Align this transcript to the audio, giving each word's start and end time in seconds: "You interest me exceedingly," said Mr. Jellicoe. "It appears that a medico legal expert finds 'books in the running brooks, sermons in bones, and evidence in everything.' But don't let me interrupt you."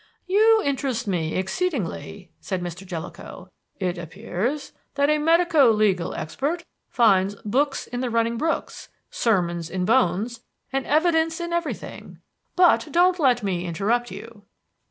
"You 0.25 0.63
interest 0.65 1.05
me 1.07 1.35
exceedingly," 1.35 2.31
said 2.39 2.59
Mr. 2.63 2.87
Jellicoe. 2.87 3.51
"It 3.79 3.99
appears 3.99 4.71
that 4.95 5.11
a 5.11 5.19
medico 5.19 5.69
legal 5.71 6.15
expert 6.15 6.65
finds 6.89 7.35
'books 7.45 7.85
in 7.85 7.99
the 7.99 8.09
running 8.09 8.35
brooks, 8.39 8.89
sermons 9.11 9.69
in 9.69 9.85
bones, 9.85 10.43
and 10.73 10.87
evidence 10.87 11.39
in 11.39 11.53
everything.' 11.53 12.17
But 12.55 12.87
don't 12.89 13.19
let 13.19 13.43
me 13.43 13.65
interrupt 13.67 14.09
you." 14.09 14.41